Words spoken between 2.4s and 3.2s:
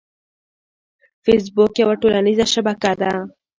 شبکه ده